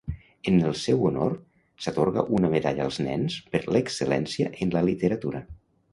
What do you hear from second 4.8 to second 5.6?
literatura.